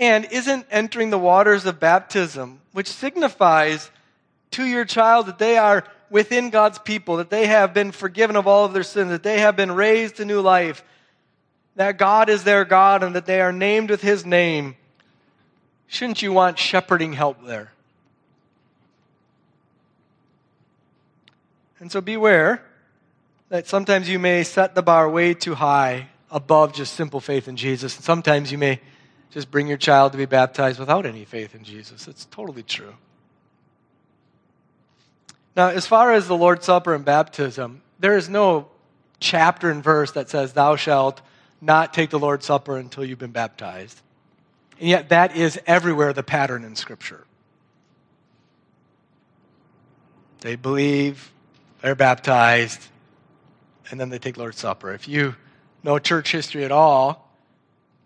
[0.00, 3.90] And isn't entering the waters of baptism, which signifies
[4.52, 8.46] to your child that they are within God's people, that they have been forgiven of
[8.46, 10.82] all of their sins, that they have been raised to new life,
[11.76, 14.76] that God is their God and that they are named with His name,
[15.86, 17.72] shouldn't you want shepherding help there?
[21.78, 22.62] And so beware
[23.48, 27.56] that sometimes you may set the bar way too high above just simple faith in
[27.56, 27.96] Jesus.
[27.96, 28.80] And sometimes you may
[29.30, 32.06] just bring your child to be baptized without any faith in Jesus.
[32.06, 32.94] It's totally true.
[35.56, 38.68] Now, as far as the Lord's Supper and baptism, there is no
[39.18, 41.20] chapter and verse that says, Thou shalt
[41.60, 44.00] not take the Lord's Supper until you've been baptized.
[44.78, 47.24] And yet, that is everywhere the pattern in Scripture.
[50.40, 51.30] They believe,
[51.82, 52.88] they're baptized,
[53.90, 54.94] and then they take Lord's Supper.
[54.94, 55.34] If you
[55.82, 57.30] know church history at all,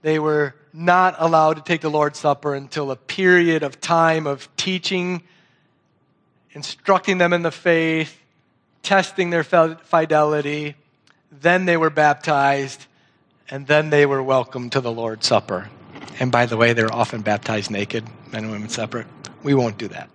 [0.03, 4.49] they were not allowed to take the Lord's Supper until a period of time of
[4.57, 5.23] teaching,
[6.55, 8.19] instructing them in the faith,
[8.83, 10.77] testing their fidelity.
[11.31, 12.87] Then they were baptized,
[13.51, 15.69] and then they were welcomed to the Lord's Supper.
[16.21, 19.07] And by the way, they're often baptized naked, men and women separate.
[19.43, 20.09] We won't do that.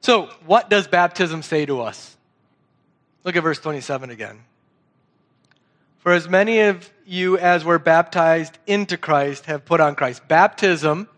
[0.00, 2.16] So, what does baptism say to us?
[3.24, 4.38] Look at verse 27 again.
[5.98, 10.26] For as many of you as were baptized into Christ have put on Christ.
[10.28, 11.08] Baptism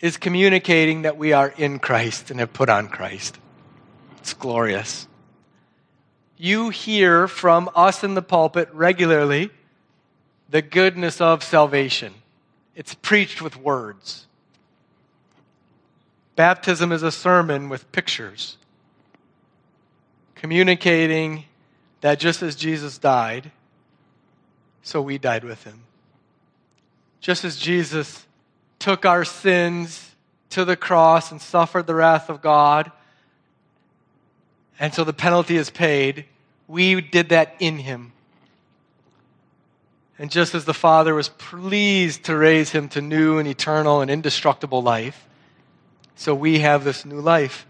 [0.00, 3.38] is communicating that we are in Christ and have put on Christ.
[4.18, 5.06] It's glorious
[6.36, 9.50] you hear from us in the pulpit regularly
[10.48, 12.14] the goodness of salvation.
[12.74, 14.26] It's preached with words.
[16.36, 18.58] Baptism is a sermon with pictures,
[20.34, 21.44] communicating
[22.02, 23.50] that just as Jesus died,
[24.82, 25.84] so we died with him.
[27.20, 28.25] Just as Jesus
[28.86, 30.14] took our sins
[30.48, 32.92] to the cross and suffered the wrath of God,
[34.78, 36.24] and so the penalty is paid,
[36.68, 38.12] we did that in him.
[40.20, 44.08] And just as the Father was pleased to raise him to new and eternal and
[44.08, 45.26] indestructible life,
[46.14, 47.66] so we have this new life.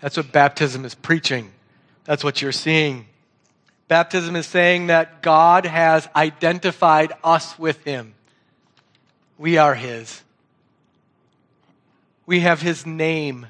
[0.00, 1.52] That's what baptism is preaching.
[2.02, 3.06] That's what you're seeing.
[3.86, 8.14] Baptism is saying that God has identified us with him.
[9.38, 10.22] We are his.
[12.26, 13.46] We have his name,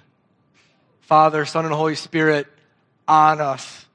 [1.03, 2.47] Father, Son, and Holy Spirit,
[3.07, 3.87] on us.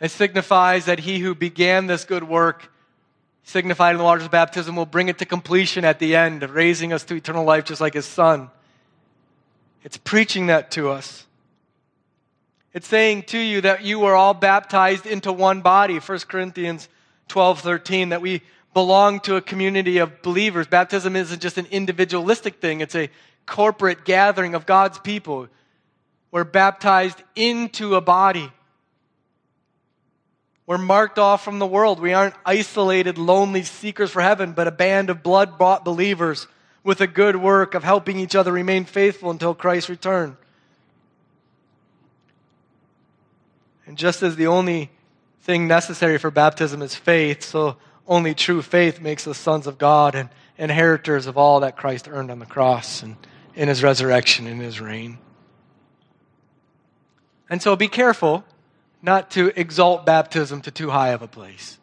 [0.00, 2.70] It signifies that he who began this good work,
[3.44, 6.92] signified in the waters of baptism, will bring it to completion at the end, raising
[6.92, 8.50] us to eternal life just like his son.
[9.82, 11.26] It's preaching that to us.
[12.74, 15.98] It's saying to you that you are all baptized into one body.
[15.98, 16.88] 1 Corinthians
[17.28, 18.42] 12 13, that we
[18.76, 20.66] belong to a community of believers.
[20.66, 23.08] Baptism isn't just an individualistic thing, it's a
[23.46, 25.48] corporate gathering of God's people.
[26.30, 28.52] We're baptized into a body.
[30.66, 32.00] We're marked off from the world.
[32.00, 36.46] We aren't isolated, lonely seekers for heaven, but a band of blood bought believers
[36.84, 40.36] with a good work of helping each other remain faithful until Christ's return.
[43.86, 44.90] And just as the only
[45.40, 50.14] thing necessary for baptism is faith, so only true faith makes us sons of God
[50.14, 50.28] and
[50.58, 53.16] inheritors of all that Christ earned on the cross and
[53.54, 55.18] in his resurrection and his reign.
[57.48, 58.44] And so be careful
[59.02, 61.78] not to exalt baptism to too high of a place.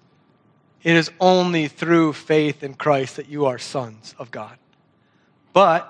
[0.84, 4.57] It is only through faith in Christ that you are sons of God.
[5.53, 5.89] But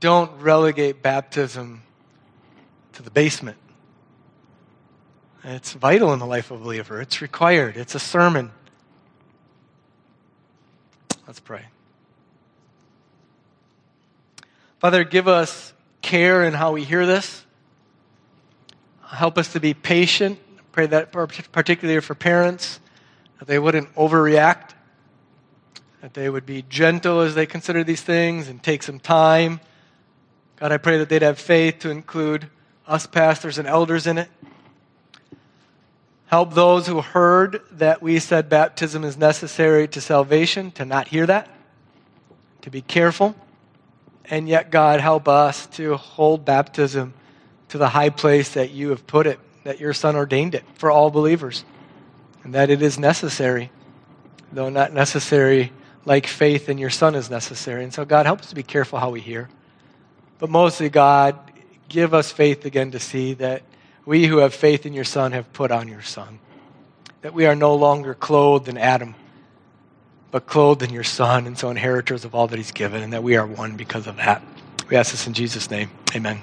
[0.00, 1.82] don't relegate baptism
[2.94, 3.56] to the basement.
[5.44, 8.52] It's vital in the life of a believer, it's required, it's a sermon.
[11.26, 11.66] Let's pray.
[14.78, 17.44] Father, give us care in how we hear this.
[19.06, 20.38] Help us to be patient.
[20.72, 22.80] Pray that particularly for parents,
[23.38, 24.70] that they wouldn't overreact,
[26.00, 29.60] that they would be gentle as they consider these things and take some time.
[30.56, 32.48] God, I pray that they'd have faith to include
[32.86, 34.28] us pastors and elders in it.
[36.32, 41.26] Help those who heard that we said baptism is necessary to salvation to not hear
[41.26, 41.46] that,
[42.62, 43.36] to be careful.
[44.24, 47.12] And yet, God, help us to hold baptism
[47.68, 50.90] to the high place that you have put it, that your Son ordained it for
[50.90, 51.66] all believers,
[52.44, 53.70] and that it is necessary,
[54.52, 55.70] though not necessary
[56.06, 57.84] like faith in your Son is necessary.
[57.84, 59.50] And so, God, help us to be careful how we hear.
[60.38, 61.38] But mostly, God,
[61.90, 63.64] give us faith again to see that
[64.04, 66.38] we who have faith in your Son have put on your Son.
[67.22, 69.14] That we are no longer clothed in Adam,
[70.30, 73.22] but clothed in your Son, and so inheritors of all that He's given, and that
[73.22, 74.42] we are one because of that.
[74.88, 75.90] We ask this in Jesus' name.
[76.14, 76.42] Amen.